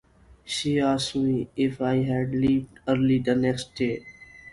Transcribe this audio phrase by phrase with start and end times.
[0.43, 4.03] She asked me if I had to leave early the next day.